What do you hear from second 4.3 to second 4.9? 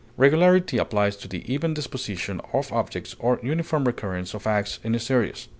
of acts